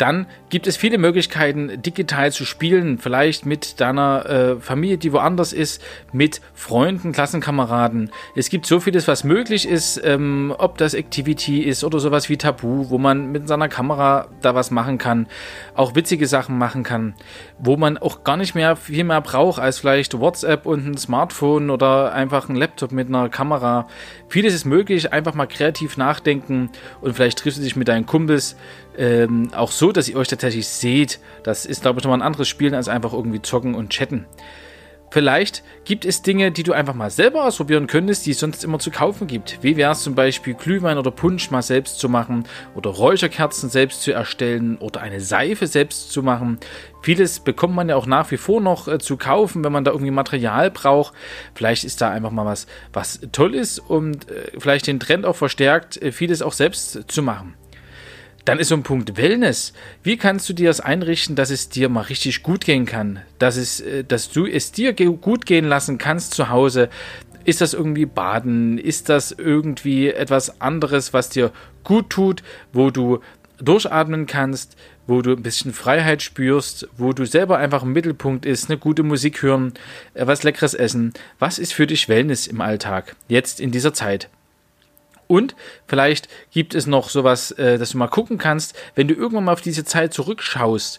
Dann 0.00 0.24
gibt 0.48 0.66
es 0.66 0.78
viele 0.78 0.96
Möglichkeiten, 0.96 1.82
digital 1.82 2.32
zu 2.32 2.46
spielen, 2.46 2.96
vielleicht 2.96 3.44
mit 3.44 3.82
deiner 3.82 4.24
äh, 4.24 4.56
Familie, 4.58 4.96
die 4.96 5.12
woanders 5.12 5.52
ist, 5.52 5.82
mit 6.10 6.40
Freunden, 6.54 7.12
Klassenkameraden. 7.12 8.10
Es 8.34 8.48
gibt 8.48 8.64
so 8.64 8.80
vieles, 8.80 9.06
was 9.08 9.24
möglich 9.24 9.68
ist, 9.68 10.00
ähm, 10.02 10.54
ob 10.56 10.78
das 10.78 10.94
Activity 10.94 11.60
ist 11.60 11.84
oder 11.84 12.00
sowas 12.00 12.30
wie 12.30 12.38
Tabu, 12.38 12.88
wo 12.88 12.96
man 12.96 13.30
mit 13.30 13.46
seiner 13.46 13.68
Kamera 13.68 14.28
da 14.40 14.54
was 14.54 14.70
machen 14.70 14.96
kann, 14.96 15.26
auch 15.74 15.94
witzige 15.94 16.26
Sachen 16.26 16.56
machen 16.56 16.82
kann, 16.82 17.12
wo 17.58 17.76
man 17.76 17.98
auch 17.98 18.24
gar 18.24 18.38
nicht 18.38 18.54
mehr 18.54 18.76
viel 18.76 19.04
mehr 19.04 19.20
braucht 19.20 19.60
als 19.60 19.80
vielleicht 19.80 20.18
WhatsApp 20.18 20.64
und 20.64 20.86
ein 20.86 20.96
Smartphone 20.96 21.68
oder 21.68 22.14
einfach 22.14 22.48
ein 22.48 22.56
Laptop 22.56 22.92
mit 22.92 23.08
einer 23.08 23.28
Kamera. 23.28 23.86
Vieles 24.28 24.54
ist 24.54 24.64
möglich, 24.64 25.12
einfach 25.12 25.34
mal 25.34 25.46
kreativ 25.46 25.98
nachdenken 25.98 26.70
und 27.02 27.12
vielleicht 27.12 27.38
triffst 27.38 27.58
du 27.58 27.62
dich 27.62 27.76
mit 27.76 27.88
deinen 27.88 28.06
Kumpels 28.06 28.56
ähm, 28.96 29.50
auch 29.54 29.70
so, 29.70 29.89
dass 29.92 30.08
ihr 30.08 30.16
euch 30.16 30.28
tatsächlich 30.28 30.68
seht. 30.68 31.20
Das 31.42 31.66
ist, 31.66 31.82
glaube 31.82 31.98
ich, 31.98 32.04
nochmal 32.04 32.20
ein 32.20 32.26
anderes 32.26 32.48
Spielen 32.48 32.74
als 32.74 32.88
einfach 32.88 33.12
irgendwie 33.12 33.42
zocken 33.42 33.74
und 33.74 33.90
chatten. 33.90 34.26
Vielleicht 35.12 35.64
gibt 35.84 36.04
es 36.04 36.22
Dinge, 36.22 36.52
die 36.52 36.62
du 36.62 36.72
einfach 36.72 36.94
mal 36.94 37.10
selber 37.10 37.44
ausprobieren 37.44 37.88
könntest, 37.88 38.26
die 38.26 38.30
es 38.30 38.38
sonst 38.38 38.62
immer 38.62 38.78
zu 38.78 38.92
kaufen 38.92 39.26
gibt. 39.26 39.58
Wie 39.60 39.76
wäre 39.76 39.90
es 39.90 40.02
zum 40.02 40.14
Beispiel, 40.14 40.54
Glühwein 40.54 40.98
oder 40.98 41.10
Punsch 41.10 41.50
mal 41.50 41.62
selbst 41.62 41.98
zu 41.98 42.08
machen 42.08 42.44
oder 42.76 42.90
Räucherkerzen 42.90 43.70
selbst 43.70 44.02
zu 44.02 44.12
erstellen 44.12 44.78
oder 44.78 45.00
eine 45.00 45.20
Seife 45.20 45.66
selbst 45.66 46.12
zu 46.12 46.22
machen. 46.22 46.60
Vieles 47.02 47.40
bekommt 47.40 47.74
man 47.74 47.88
ja 47.88 47.96
auch 47.96 48.06
nach 48.06 48.30
wie 48.30 48.36
vor 48.36 48.60
noch 48.60 48.86
äh, 48.86 48.98
zu 48.98 49.16
kaufen, 49.16 49.64
wenn 49.64 49.72
man 49.72 49.84
da 49.84 49.90
irgendwie 49.90 50.12
Material 50.12 50.70
braucht. 50.70 51.12
Vielleicht 51.54 51.82
ist 51.82 52.00
da 52.00 52.10
einfach 52.10 52.30
mal 52.30 52.46
was, 52.46 52.68
was 52.92 53.20
toll 53.32 53.56
ist 53.56 53.80
und 53.80 54.30
äh, 54.30 54.52
vielleicht 54.58 54.86
den 54.86 55.00
Trend 55.00 55.26
auch 55.26 55.36
verstärkt, 55.36 56.00
äh, 56.00 56.12
vieles 56.12 56.40
auch 56.40 56.52
selbst 56.52 57.10
zu 57.10 57.22
machen. 57.22 57.56
Dann 58.44 58.58
ist 58.58 58.68
so 58.68 58.74
ein 58.74 58.82
Punkt 58.82 59.16
Wellness. 59.16 59.72
Wie 60.02 60.16
kannst 60.16 60.48
du 60.48 60.52
dir 60.52 60.68
das 60.68 60.80
einrichten, 60.80 61.36
dass 61.36 61.50
es 61.50 61.68
dir 61.68 61.88
mal 61.88 62.02
richtig 62.02 62.42
gut 62.42 62.64
gehen 62.64 62.86
kann? 62.86 63.20
Dass, 63.38 63.56
es, 63.56 63.80
äh, 63.80 64.04
dass 64.04 64.30
du 64.30 64.46
es 64.46 64.72
dir 64.72 64.92
gut 64.94 65.46
gehen 65.46 65.66
lassen 65.66 65.98
kannst 65.98 66.34
zu 66.34 66.48
Hause? 66.48 66.88
Ist 67.44 67.60
das 67.60 67.74
irgendwie 67.74 68.06
Baden? 68.06 68.78
Ist 68.78 69.08
das 69.08 69.32
irgendwie 69.32 70.08
etwas 70.08 70.60
anderes, 70.60 71.12
was 71.12 71.30
dir 71.30 71.52
gut 71.84 72.10
tut, 72.10 72.42
wo 72.72 72.90
du 72.90 73.20
durchatmen 73.58 74.26
kannst, 74.26 74.76
wo 75.06 75.22
du 75.22 75.32
ein 75.32 75.42
bisschen 75.42 75.72
Freiheit 75.72 76.22
spürst, 76.22 76.88
wo 76.96 77.12
du 77.12 77.26
selber 77.26 77.58
einfach 77.58 77.82
im 77.82 77.92
Mittelpunkt 77.92 78.46
ist, 78.46 78.70
eine 78.70 78.78
gute 78.78 79.02
Musik 79.02 79.42
hören, 79.42 79.74
äh, 80.14 80.26
was 80.26 80.42
leckeres 80.42 80.74
essen. 80.74 81.12
Was 81.38 81.58
ist 81.58 81.74
für 81.74 81.86
dich 81.86 82.08
Wellness 82.08 82.46
im 82.46 82.60
Alltag, 82.60 83.16
jetzt 83.28 83.60
in 83.60 83.70
dieser 83.70 83.92
Zeit? 83.92 84.28
Und 85.30 85.54
vielleicht 85.86 86.26
gibt 86.50 86.74
es 86.74 86.88
noch 86.88 87.08
sowas, 87.08 87.52
äh, 87.52 87.78
dass 87.78 87.90
du 87.90 87.98
mal 87.98 88.08
gucken 88.08 88.36
kannst, 88.36 88.76
wenn 88.96 89.06
du 89.06 89.14
irgendwann 89.14 89.44
mal 89.44 89.52
auf 89.52 89.60
diese 89.60 89.84
Zeit 89.84 90.12
zurückschaust, 90.12 90.98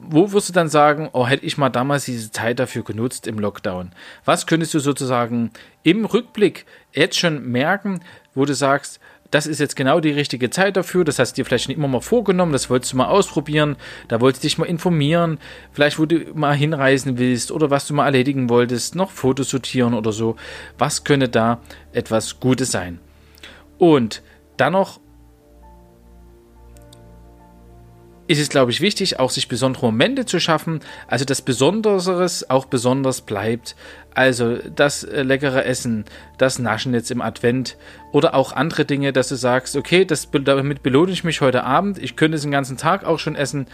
wo 0.00 0.32
wirst 0.32 0.48
du 0.48 0.52
dann 0.52 0.68
sagen, 0.68 1.08
oh, 1.12 1.24
hätte 1.24 1.46
ich 1.46 1.56
mal 1.56 1.68
damals 1.68 2.04
diese 2.04 2.32
Zeit 2.32 2.58
dafür 2.58 2.82
genutzt 2.82 3.28
im 3.28 3.38
Lockdown? 3.38 3.92
Was 4.24 4.48
könntest 4.48 4.74
du 4.74 4.80
sozusagen 4.80 5.52
im 5.84 6.04
Rückblick 6.04 6.66
jetzt 6.90 7.16
schon 7.16 7.48
merken, 7.48 8.00
wo 8.34 8.44
du 8.44 8.56
sagst, 8.56 8.98
das 9.30 9.46
ist 9.46 9.60
jetzt 9.60 9.76
genau 9.76 10.00
die 10.00 10.10
richtige 10.10 10.50
Zeit 10.50 10.76
dafür, 10.76 11.04
das 11.04 11.20
hast 11.20 11.34
du 11.34 11.42
dir 11.42 11.44
vielleicht 11.46 11.68
nicht 11.68 11.78
immer 11.78 11.86
mal 11.86 12.00
vorgenommen, 12.00 12.50
das 12.50 12.70
wolltest 12.70 12.92
du 12.92 12.96
mal 12.96 13.06
ausprobieren, 13.06 13.76
da 14.08 14.20
wolltest 14.20 14.42
du 14.42 14.48
dich 14.48 14.58
mal 14.58 14.64
informieren, 14.64 15.38
vielleicht 15.70 16.00
wo 16.00 16.06
du 16.06 16.34
mal 16.34 16.56
hinreisen 16.56 17.18
willst 17.18 17.52
oder 17.52 17.70
was 17.70 17.86
du 17.86 17.94
mal 17.94 18.06
erledigen 18.06 18.48
wolltest, 18.48 18.96
noch 18.96 19.12
Fotos 19.12 19.50
sortieren 19.50 19.94
oder 19.94 20.10
so. 20.10 20.34
Was 20.76 21.04
könnte 21.04 21.28
da 21.28 21.60
etwas 21.92 22.40
Gutes 22.40 22.72
sein? 22.72 22.98
Und 23.80 24.22
dann 24.58 24.74
noch 24.74 25.00
ist 28.26 28.38
es, 28.38 28.48
glaube 28.48 28.70
ich, 28.70 28.80
wichtig, 28.80 29.18
auch 29.18 29.30
sich 29.30 29.48
besondere 29.48 29.86
Momente 29.86 30.24
zu 30.24 30.38
schaffen, 30.38 30.80
also 31.08 31.24
dass 31.24 31.42
Besonderes 31.42 32.48
auch 32.48 32.66
besonders 32.66 33.22
bleibt. 33.22 33.74
Also 34.14 34.56
das 34.74 35.04
äh, 35.04 35.22
leckere 35.22 35.64
Essen, 35.64 36.04
das 36.36 36.58
Naschen 36.58 36.94
jetzt 36.94 37.10
im 37.10 37.20
Advent 37.20 37.76
oder 38.12 38.34
auch 38.34 38.52
andere 38.52 38.84
Dinge, 38.84 39.12
dass 39.12 39.28
du 39.28 39.36
sagst, 39.36 39.76
okay, 39.76 40.04
das, 40.04 40.28
damit 40.32 40.82
belohne 40.82 41.12
ich 41.12 41.22
mich 41.22 41.40
heute 41.40 41.62
Abend. 41.64 41.98
Ich 41.98 42.16
könnte 42.16 42.36
es 42.36 42.42
den 42.42 42.50
ganzen 42.50 42.76
Tag 42.76 43.04
auch 43.04 43.20
schon 43.20 43.36
essen, 43.36 43.66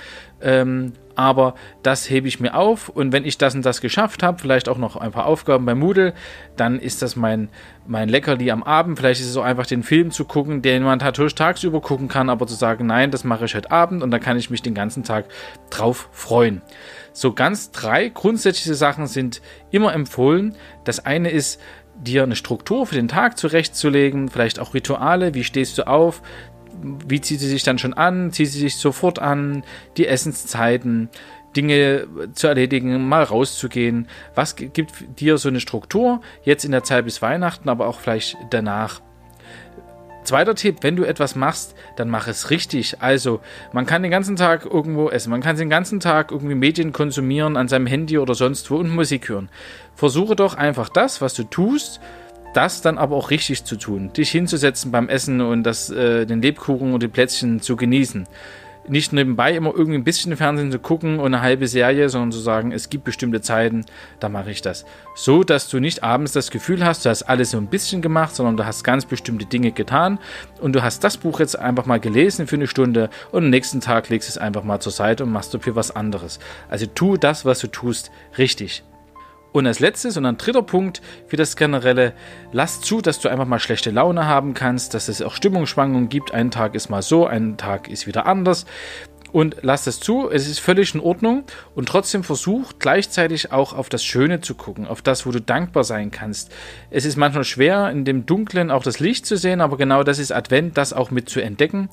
ähm, 0.42 0.92
aber 1.14 1.54
das 1.82 2.10
hebe 2.10 2.28
ich 2.28 2.40
mir 2.40 2.54
auf 2.54 2.90
und 2.90 3.12
wenn 3.12 3.24
ich 3.24 3.38
das 3.38 3.54
und 3.54 3.64
das 3.64 3.80
geschafft 3.80 4.22
habe, 4.22 4.38
vielleicht 4.38 4.68
auch 4.68 4.76
noch 4.76 4.96
ein 4.96 5.12
paar 5.12 5.24
Aufgaben 5.24 5.64
bei 5.64 5.74
Moodle, 5.74 6.12
dann 6.56 6.78
ist 6.78 7.00
das 7.00 7.16
mein, 7.16 7.48
mein 7.86 8.10
Leckerli 8.10 8.50
am 8.50 8.62
Abend. 8.62 8.98
Vielleicht 8.98 9.22
ist 9.22 9.28
es 9.28 9.32
so 9.32 9.40
einfach 9.40 9.64
den 9.64 9.82
Film 9.82 10.10
zu 10.10 10.26
gucken, 10.26 10.60
den 10.60 10.82
man 10.82 10.98
natürlich 10.98 11.34
tagsüber 11.34 11.80
gucken 11.80 12.08
kann, 12.08 12.28
aber 12.28 12.46
zu 12.46 12.54
sagen, 12.54 12.84
nein, 12.84 13.10
das 13.10 13.24
mache 13.24 13.46
ich 13.46 13.54
heute 13.54 13.70
Abend 13.70 14.02
und 14.02 14.10
da 14.10 14.18
kann 14.18 14.36
ich 14.36 14.50
mich 14.50 14.60
den 14.60 14.74
ganzen 14.74 15.04
Tag 15.04 15.24
drauf 15.70 16.10
freuen. 16.12 16.60
So 17.16 17.32
ganz 17.32 17.70
drei 17.70 18.10
grundsätzliche 18.10 18.74
Sachen 18.74 19.06
sind 19.06 19.40
immer 19.70 19.94
empfohlen. 19.94 20.54
Das 20.84 21.06
eine 21.06 21.30
ist, 21.30 21.58
dir 21.98 22.22
eine 22.22 22.36
Struktur 22.36 22.86
für 22.86 22.94
den 22.94 23.08
Tag 23.08 23.38
zurechtzulegen, 23.38 24.28
vielleicht 24.28 24.58
auch 24.58 24.74
Rituale, 24.74 25.32
wie 25.32 25.42
stehst 25.42 25.78
du 25.78 25.86
auf, 25.86 26.20
wie 27.08 27.22
zieht 27.22 27.40
sie 27.40 27.48
sich 27.48 27.62
dann 27.62 27.78
schon 27.78 27.94
an, 27.94 28.32
zieht 28.32 28.50
sie 28.50 28.58
sich 28.58 28.76
sofort 28.76 29.18
an, 29.18 29.64
die 29.96 30.06
Essenszeiten, 30.06 31.08
Dinge 31.56 32.06
zu 32.34 32.48
erledigen, 32.48 33.08
mal 33.08 33.22
rauszugehen. 33.22 34.08
Was 34.34 34.54
gibt 34.54 35.18
dir 35.18 35.38
so 35.38 35.48
eine 35.48 35.60
Struktur 35.60 36.20
jetzt 36.42 36.66
in 36.66 36.70
der 36.70 36.84
Zeit 36.84 37.06
bis 37.06 37.22
Weihnachten, 37.22 37.70
aber 37.70 37.86
auch 37.86 37.98
vielleicht 37.98 38.36
danach? 38.50 39.00
Zweiter 40.26 40.54
Tipp, 40.54 40.78
wenn 40.82 40.96
du 40.96 41.04
etwas 41.04 41.36
machst, 41.36 41.74
dann 41.96 42.10
mach 42.10 42.26
es 42.26 42.50
richtig. 42.50 43.00
Also, 43.00 43.40
man 43.72 43.86
kann 43.86 44.02
den 44.02 44.10
ganzen 44.10 44.36
Tag 44.36 44.66
irgendwo 44.66 45.08
essen, 45.08 45.30
man 45.30 45.40
kann 45.40 45.56
den 45.56 45.70
ganzen 45.70 46.00
Tag 46.00 46.32
irgendwie 46.32 46.54
Medien 46.54 46.92
konsumieren 46.92 47.56
an 47.56 47.68
seinem 47.68 47.86
Handy 47.86 48.18
oder 48.18 48.34
sonst 48.34 48.70
wo 48.70 48.76
und 48.76 48.94
Musik 48.94 49.28
hören. 49.28 49.48
Versuche 49.94 50.36
doch 50.36 50.54
einfach 50.54 50.88
das, 50.88 51.20
was 51.20 51.34
du 51.34 51.44
tust, 51.44 52.00
das 52.54 52.82
dann 52.82 52.98
aber 52.98 53.16
auch 53.16 53.30
richtig 53.30 53.64
zu 53.64 53.76
tun. 53.76 54.12
Dich 54.12 54.30
hinzusetzen 54.30 54.90
beim 54.90 55.08
Essen 55.08 55.40
und 55.40 55.62
das, 55.62 55.90
äh, 55.90 56.26
den 56.26 56.42
Lebkuchen 56.42 56.92
und 56.92 57.02
die 57.02 57.08
Plätzchen 57.08 57.60
zu 57.60 57.76
genießen 57.76 58.26
nicht 58.88 59.12
nebenbei 59.12 59.54
immer 59.54 59.72
irgendwie 59.74 59.98
ein 59.98 60.04
bisschen 60.04 60.36
Fernsehen 60.36 60.70
zu 60.70 60.78
gucken 60.78 61.18
und 61.18 61.26
eine 61.26 61.40
halbe 61.40 61.68
Serie, 61.68 62.08
sondern 62.08 62.32
zu 62.32 62.38
sagen, 62.38 62.72
es 62.72 62.90
gibt 62.90 63.04
bestimmte 63.04 63.40
Zeiten, 63.40 63.84
da 64.20 64.28
mache 64.28 64.50
ich 64.50 64.62
das. 64.62 64.84
So, 65.14 65.44
dass 65.44 65.68
du 65.68 65.80
nicht 65.80 66.02
abends 66.02 66.32
das 66.32 66.50
Gefühl 66.50 66.84
hast, 66.84 67.04
du 67.04 67.10
hast 67.10 67.22
alles 67.22 67.50
so 67.50 67.58
ein 67.58 67.68
bisschen 67.68 68.02
gemacht, 68.02 68.34
sondern 68.34 68.56
du 68.56 68.66
hast 68.66 68.84
ganz 68.84 69.04
bestimmte 69.04 69.46
Dinge 69.46 69.72
getan 69.72 70.18
und 70.60 70.74
du 70.74 70.82
hast 70.82 71.04
das 71.04 71.16
Buch 71.16 71.40
jetzt 71.40 71.58
einfach 71.58 71.86
mal 71.86 72.00
gelesen 72.00 72.46
für 72.46 72.56
eine 72.56 72.66
Stunde 72.66 73.10
und 73.32 73.44
am 73.44 73.50
nächsten 73.50 73.80
Tag 73.80 74.08
legst 74.08 74.28
es 74.28 74.38
einfach 74.38 74.64
mal 74.64 74.80
zur 74.80 74.92
Seite 74.92 75.24
und 75.24 75.32
machst 75.32 75.54
dafür 75.54 75.76
was 75.76 75.94
anderes. 75.94 76.38
Also 76.68 76.86
tu 76.86 77.16
das, 77.16 77.44
was 77.44 77.60
du 77.60 77.68
tust, 77.68 78.10
richtig. 78.38 78.82
Und 79.56 79.66
als 79.66 79.80
letztes 79.80 80.18
und 80.18 80.26
ein 80.26 80.36
dritter 80.36 80.60
Punkt 80.60 81.00
für 81.28 81.38
das 81.38 81.56
Generelle, 81.56 82.12
lass 82.52 82.82
zu, 82.82 83.00
dass 83.00 83.20
du 83.20 83.30
einfach 83.30 83.46
mal 83.46 83.58
schlechte 83.58 83.90
Laune 83.90 84.26
haben 84.26 84.52
kannst, 84.52 84.92
dass 84.92 85.08
es 85.08 85.22
auch 85.22 85.32
Stimmungsschwankungen 85.32 86.10
gibt. 86.10 86.34
Ein 86.34 86.50
Tag 86.50 86.74
ist 86.74 86.90
mal 86.90 87.00
so, 87.00 87.26
ein 87.26 87.56
Tag 87.56 87.88
ist 87.88 88.06
wieder 88.06 88.26
anders. 88.26 88.66
Und 89.32 89.56
lass 89.62 89.84
das 89.84 89.98
zu, 89.98 90.30
es 90.30 90.46
ist 90.46 90.58
völlig 90.58 90.94
in 90.94 91.00
Ordnung 91.00 91.44
und 91.74 91.88
trotzdem 91.88 92.22
versuch 92.22 92.74
gleichzeitig 92.78 93.50
auch 93.50 93.72
auf 93.72 93.88
das 93.88 94.04
Schöne 94.04 94.42
zu 94.42 94.54
gucken, 94.54 94.86
auf 94.86 95.00
das, 95.00 95.24
wo 95.24 95.30
du 95.30 95.40
dankbar 95.40 95.84
sein 95.84 96.10
kannst. 96.10 96.52
Es 96.90 97.06
ist 97.06 97.16
manchmal 97.16 97.44
schwer, 97.44 97.90
in 97.90 98.04
dem 98.04 98.26
Dunklen 98.26 98.70
auch 98.70 98.82
das 98.82 99.00
Licht 99.00 99.24
zu 99.24 99.38
sehen, 99.38 99.62
aber 99.62 99.78
genau 99.78 100.02
das 100.02 100.18
ist 100.18 100.32
Advent, 100.32 100.76
das 100.76 100.92
auch 100.92 101.10
mit 101.10 101.30
zu 101.30 101.40
entdecken. 101.40 101.88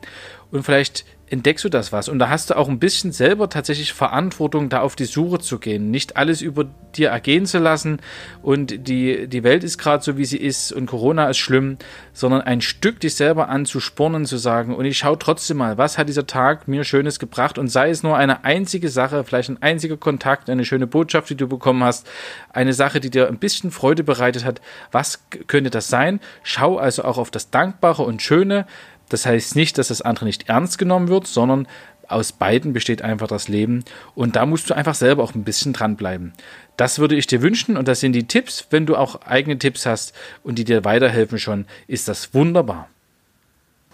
Und 0.52 0.64
vielleicht 0.64 1.06
entdeckst 1.34 1.66
du 1.66 1.70
das 1.70 1.92
was. 1.92 2.10
Und 2.10 2.20
da 2.20 2.30
hast 2.30 2.52
du 2.52 2.58
auch 2.58 2.70
ein 2.70 2.78
bisschen 2.78 3.12
selber 3.12 3.50
tatsächlich 3.50 3.92
Verantwortung, 3.92 4.70
da 4.70 4.82
auf 4.82 4.96
die 4.96 5.06
Suche 5.06 5.40
zu 5.40 5.58
gehen. 5.58 5.90
Nicht 5.90 6.16
alles 6.16 6.42
über 6.42 6.66
dir 6.96 7.10
ergehen 7.10 7.48
zu 7.48 7.58
lassen 7.58 8.00
und 8.44 8.88
die, 8.88 9.28
die 9.28 9.44
Welt 9.44 9.64
ist 9.64 9.80
gerade 9.80 10.04
so, 10.04 10.16
wie 10.16 10.26
sie 10.26 10.38
ist 10.38 10.72
und 10.72 10.86
Corona 10.86 11.28
ist 11.30 11.40
schlimm, 11.40 11.78
sondern 12.14 12.42
ein 12.42 12.62
Stück 12.62 13.00
dich 13.00 13.16
selber 13.16 13.50
anzuspornen, 13.50 14.26
zu 14.26 14.38
sagen, 14.38 14.76
und 14.76 14.86
ich 14.86 15.00
schaue 15.00 15.18
trotzdem 15.18 15.58
mal, 15.58 15.80
was 15.80 15.98
hat 15.98 16.08
dieser 16.08 16.28
Tag 16.28 16.68
mir 16.68 16.84
Schönes 16.84 17.18
gebracht 17.18 17.58
und 17.58 17.68
sei 17.68 17.90
es 17.90 18.04
nur 18.04 18.16
eine 18.16 18.46
einzige 18.46 18.90
Sache, 18.90 19.24
vielleicht 19.24 19.50
ein 19.50 19.62
einziger 19.62 19.98
Kontakt, 19.98 20.52
eine 20.52 20.66
schöne 20.66 20.86
Botschaft, 20.86 21.32
die 21.32 21.36
du 21.36 21.48
bekommen 21.48 21.84
hast, 21.84 22.08
eine 22.52 22.74
Sache, 22.74 23.00
die 23.00 23.10
dir 23.10 23.28
ein 23.28 23.40
bisschen 23.40 23.72
Freude 23.72 24.04
bereitet 24.04 24.46
hat. 24.46 24.62
Was 24.92 25.24
könnte 25.48 25.72
das 25.72 25.88
sein? 25.88 26.20
Schau 26.44 26.78
also 26.78 27.04
auch 27.04 27.18
auf 27.18 27.32
das 27.32 27.50
Dankbare 27.50 28.04
und 28.04 28.22
Schöne, 28.22 28.68
das 29.10 29.26
heißt 29.26 29.56
nicht, 29.56 29.78
dass 29.78 29.90
das 29.90 30.02
andere 30.02 30.26
nicht 30.26 30.50
ernst 30.50 30.78
genommen 30.78 31.08
wird, 31.08 31.28
sondern 31.28 31.68
aus 32.08 32.32
beiden 32.32 32.74
besteht 32.74 33.02
einfach 33.02 33.28
das 33.28 33.48
Leben 33.48 33.84
und 34.16 34.36
da 34.36 34.46
musst 34.46 34.70
du 34.70 34.76
einfach 34.76 34.96
selber 34.96 35.24
auch 35.24 35.36
ein 35.36 35.44
bisschen 35.44 35.74
dranbleiben. 35.74 36.34
Das 36.78 37.00
würde 37.00 37.16
ich 37.16 37.28
dir 37.28 37.42
wünschen 37.42 37.78
und 37.78 37.88
das 37.88 38.00
sind 38.00 38.14
die 38.14 38.28
Tipps. 38.28 38.68
Wenn 38.70 38.86
du 38.86 38.96
auch 38.96 39.22
eigene 39.22 39.58
Tipps 39.58 39.86
hast 39.86 40.14
und 40.44 40.58
die 40.58 40.64
dir 40.64 40.84
weiterhelfen 40.84 41.40
schon, 41.40 41.66
ist 41.88 42.08
das 42.08 42.34
wunderbar. 42.34 42.90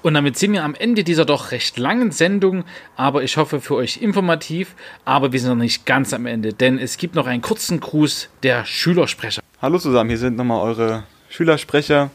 Und 0.01 0.13
damit 0.13 0.37
sind 0.37 0.53
wir 0.53 0.63
am 0.63 0.75
Ende 0.75 1.03
dieser 1.03 1.25
doch 1.25 1.51
recht 1.51 1.77
langen 1.77 2.11
Sendung, 2.11 2.63
aber 2.95 3.21
ich 3.21 3.35
hoffe 3.35 3.59
für 3.59 3.75
euch 3.75 3.97
informativ. 3.97 4.75
Aber 5.03 5.33
wir 5.33 5.39
sind 5.41 5.49
noch 5.49 5.57
nicht 5.57 5.85
ganz 5.85 6.13
am 6.13 6.25
Ende, 6.25 6.53
denn 6.53 6.79
es 6.79 6.97
gibt 6.97 7.15
noch 7.15 7.27
einen 7.27 7.41
kurzen 7.41 7.81
Gruß 7.81 8.29
der 8.43 8.63
Schülersprecher. 8.63 9.41
Hallo 9.61 9.77
zusammen, 9.77 10.09
hier 10.09 10.17
sind 10.17 10.37
nochmal 10.37 10.61
eure 10.61 11.03
Schülersprecher. 11.27 12.11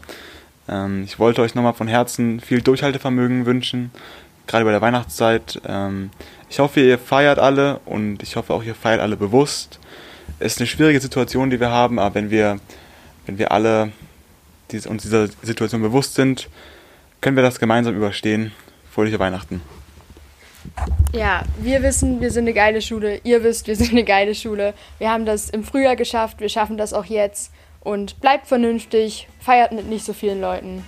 Ähm, 0.69 1.05
ich 1.05 1.19
wollte 1.19 1.43
euch 1.43 1.55
nochmal 1.55 1.75
von 1.75 1.89
Herzen 1.89 2.41
viel 2.41 2.63
Durchhaltevermögen 2.63 3.47
wünschen, 3.47 3.91
gerade 4.47 4.65
bei 4.65 4.71
der 4.71 4.81
Weihnachtszeit. 4.81 5.61
Ähm, 5.67 6.11
ich 6.49 6.59
hoffe, 6.59 6.81
ihr 6.81 6.99
feiert 6.99 7.39
alle 7.39 7.81
und 7.85 8.23
ich 8.23 8.37
hoffe 8.37 8.55
auch, 8.55 8.63
ihr 8.63 8.75
feiert 8.75 9.01
alle 9.01 9.17
bewusst. 9.17 9.79
Es 10.39 10.55
ist 10.55 10.61
eine 10.61 10.67
schwierige 10.67 11.01
Situation, 11.01 11.51
die 11.51 11.61
wir 11.61 11.71
haben, 11.71 11.99
aber 11.99 12.15
wenn 12.15 12.31
wir, 12.31 12.59
wenn 13.27 13.39
wir 13.39 13.53
alle 13.53 13.93
dies, 14.71 14.87
uns 14.87 15.03
dieser 15.03 15.29
Situation 15.43 15.83
bewusst 15.83 16.15
sind, 16.15 16.49
können 17.21 17.37
wir 17.37 17.43
das 17.43 17.59
gemeinsam 17.59 17.97
überstehen. 17.97 18.53
Fröhliche 18.91 19.19
Weihnachten. 19.19 19.61
Ja, 21.13 21.43
wir 21.61 21.83
wissen, 21.83 22.21
wir 22.21 22.31
sind 22.31 22.45
eine 22.45 22.55
geile 22.55 22.81
Schule. 22.81 23.21
Ihr 23.25 23.45
wisst, 23.45 23.67
wir 23.67 23.77
sind 23.77 23.91
eine 23.91 24.05
geile 24.05 24.35
Schule. 24.35 24.75
Wir 24.99 25.11
haben 25.11 25.27
das 25.27 25.51
im 25.51 25.65
Frühjahr 25.65 25.97
geschafft, 25.97 26.41
wir 26.41 26.49
schaffen 26.49 26.77
das 26.77 26.93
auch 26.93 27.05
jetzt 27.05 27.53
und 27.85 28.21
bleibt 28.21 28.49
vernünftig, 28.49 29.29
feiert 29.39 29.73
mit 29.73 29.87
nicht 29.87 30.05
so 30.05 30.13
vielen 30.13 30.41
Leuten. 30.41 30.83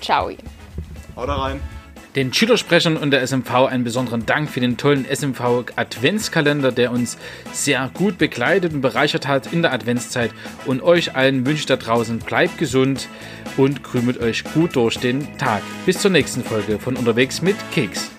Ciao. 0.00 0.30
Haut 1.16 1.28
rein. 1.28 1.60
Den 2.14 2.34
Schülersprechern 2.34 2.98
und 2.98 3.10
der 3.10 3.26
SMV 3.26 3.50
einen 3.70 3.84
besonderen 3.84 4.26
Dank 4.26 4.50
für 4.50 4.60
den 4.60 4.76
tollen 4.76 5.06
SMV 5.06 5.64
Adventskalender, 5.76 6.70
der 6.70 6.92
uns 6.92 7.16
sehr 7.52 7.90
gut 7.94 8.18
begleitet 8.18 8.74
und 8.74 8.82
bereichert 8.82 9.26
hat 9.26 9.50
in 9.50 9.62
der 9.62 9.72
Adventszeit. 9.72 10.30
Und 10.66 10.82
euch 10.82 11.16
allen 11.16 11.46
wünsche 11.46 11.60
ich 11.60 11.66
da 11.66 11.76
draußen, 11.76 12.18
bleibt 12.18 12.58
gesund 12.58 13.08
und 13.56 13.82
krümelt 13.82 14.20
euch 14.20 14.44
gut 14.44 14.76
durch 14.76 14.98
den 14.98 15.38
Tag. 15.38 15.62
Bis 15.86 16.00
zur 16.00 16.10
nächsten 16.10 16.44
Folge 16.44 16.78
von 16.78 16.96
Unterwegs 16.96 17.40
mit 17.40 17.56
Keks. 17.72 18.10